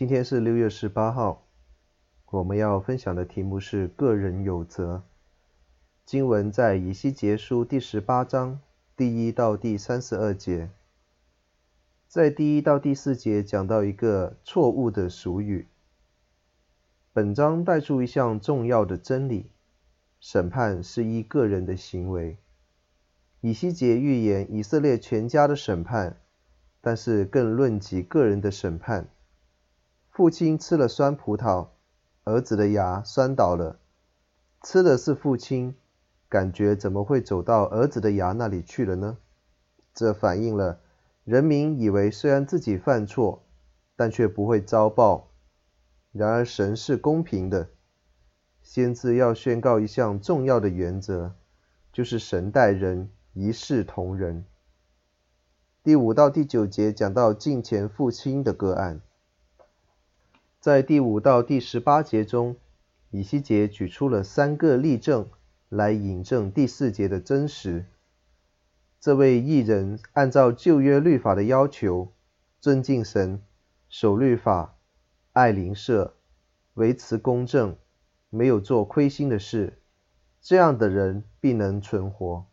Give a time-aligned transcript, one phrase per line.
[0.00, 1.46] 今天是六月十八号，
[2.30, 5.02] 我们要分享的题目是个人有责。
[6.06, 8.62] 经文在以西结书第十八章
[8.96, 10.70] 第一到第三十二节，
[12.08, 15.68] 在第一到第四节讲到一个错误的俗语。
[17.12, 19.50] 本章带出一项重要的真理：
[20.18, 22.38] 审判是依个人的行为。
[23.42, 26.16] 以西结预言以色列全家的审判，
[26.80, 29.06] 但是更论及个人的审判。
[30.10, 31.68] 父亲吃了酸葡萄，
[32.24, 33.78] 儿子的牙酸倒了。
[34.60, 35.76] 吃的是父亲，
[36.28, 39.18] 感觉怎么会走到儿子的牙那里去了呢？
[39.94, 40.80] 这反映了
[41.24, 43.44] 人民以为虽然自己犯错，
[43.94, 45.30] 但却不会遭报。
[46.12, 47.70] 然而神是公平的。
[48.62, 51.34] 先知要宣告一项重要的原则，
[51.92, 54.44] 就是神待人一视同仁。
[55.84, 59.00] 第五到第九节讲到近前父亲的个案。
[60.60, 62.54] 在第五到第十八节中，
[63.10, 65.26] 以西结举出了三个例证
[65.70, 67.86] 来引证第四节的真实。
[69.00, 72.12] 这位艺人按照旧约律法的要求，
[72.60, 73.40] 尊敬神，
[73.88, 74.76] 守律法，
[75.32, 76.14] 爱邻舍，
[76.74, 77.78] 维持公正，
[78.28, 79.78] 没有做亏心的事，
[80.42, 82.44] 这样的人必能存活。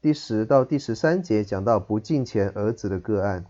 [0.00, 3.46] 第十到第十三节讲到不敬虔儿子的个案。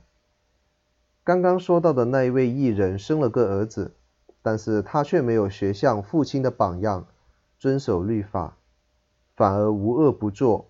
[1.25, 3.95] 刚刚说到的那一位艺人生了个儿子，
[4.43, 7.07] 但是他却没有学像父亲的榜样，
[7.59, 8.59] 遵守律法，
[9.35, 10.69] 反而无恶不作，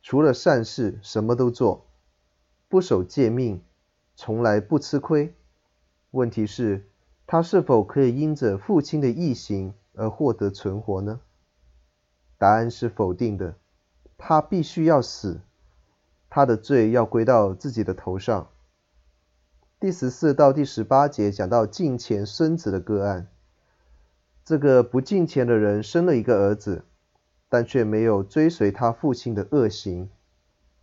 [0.00, 1.86] 除了善事什么都做，
[2.68, 3.60] 不守诫命，
[4.14, 5.34] 从来不吃亏。
[6.12, 6.86] 问题是，
[7.26, 11.18] 他是否可以因着父亲的义行而获得存活呢？
[12.38, 13.56] 答案是否定的，
[14.16, 15.40] 他必须要死，
[16.30, 18.48] 他的罪要归到自己的头上。
[19.80, 23.28] 第十四到第十八节讲到敬虔孙子的个案。
[24.44, 26.84] 这个不敬虔的人生了一个儿子，
[27.48, 30.10] 但却没有追随他父亲的恶行，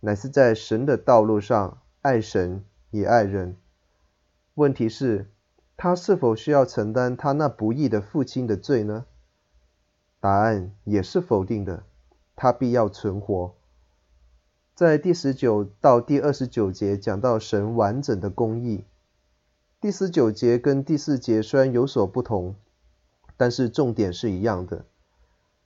[0.00, 3.58] 乃是在神的道路上爱神也爱人。
[4.54, 5.30] 问题是，
[5.76, 9.04] 他是否需要承担他那不义的父亲的罪呢？
[10.20, 11.82] 答案也是否定的，
[12.34, 13.55] 他必要存活。
[14.76, 18.84] 在第十九到第二十九节讲到神完整的公义。
[19.80, 22.56] 第十九节跟第四节虽然有所不同，
[23.38, 24.84] 但是重点是一样的。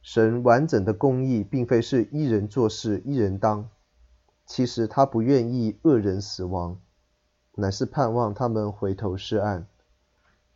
[0.01, 3.69] 神完整的公义并非是一人做事一人当，
[4.47, 6.81] 其实他不愿意恶人死亡，
[7.57, 9.67] 乃是盼望他们回头是岸。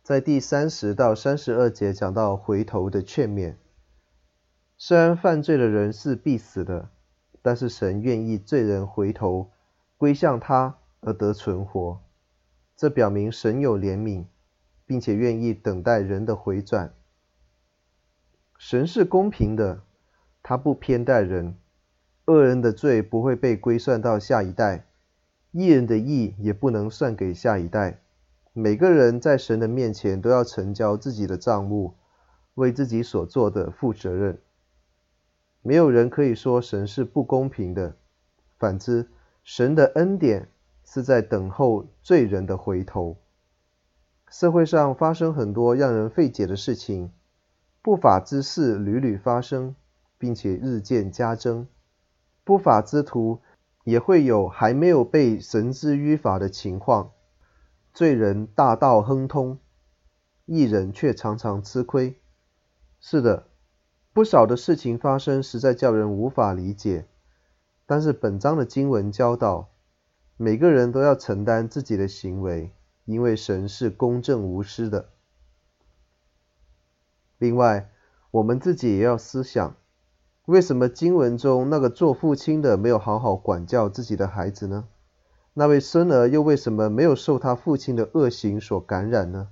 [0.01, 3.55] 在第三十到三十二节讲到回头的劝勉，
[4.77, 6.87] 虽然犯罪的人是必死的。
[7.45, 9.51] 但是神愿意罪人回头
[9.97, 12.01] 归向他而得存活，
[12.75, 14.25] 这表明神有怜悯，
[14.87, 16.95] 并且愿意等待人的回转。
[18.57, 19.83] 神是公平的，
[20.41, 21.55] 他不偏待人，
[22.25, 24.87] 恶人的罪不会被归算到下一代，
[25.51, 27.99] 义人的义也不能算给下一代。
[28.53, 31.93] 每个人在神的面前都要成交自己的账目，
[32.55, 34.39] 为自己所做的负责任。
[35.67, 37.95] 没有人可以说神是不公平的，
[38.59, 39.09] 反之，
[39.43, 40.47] 神的恩典
[40.83, 43.17] 是在等候罪人的回头。
[44.29, 47.11] 社会上发生很多让人费解的事情，
[47.81, 49.75] 不法之事屡屡发生，
[50.19, 51.67] 并且日渐加增。
[52.43, 53.41] 不法之徒
[53.85, 57.13] 也会有还没有被绳之于法的情况，
[57.91, 59.57] 罪人大道亨通，
[60.45, 62.19] 义人却常常吃亏。
[62.99, 63.47] 是的。
[64.15, 67.05] 不少的事情发生，实在叫人无法理解。
[67.85, 69.67] 但是本章的经文教导，
[70.37, 72.71] 每个人都要承担自己的行为，
[73.03, 75.09] 因为神是公正无私的。
[77.37, 77.89] 另外，
[78.31, 79.75] 我们自己也要思想，
[80.45, 84.87] 为什么经文中那个做父亲的没有好好管教自己的孩子呢？
[85.55, 89.49] 那位孙儿又为什么没有受他父亲的恶行所感染呢？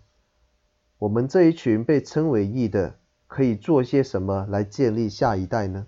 [1.00, 2.96] 我们这一群被称为义的，
[3.34, 5.88] 可以做些什么来建立下一代呢？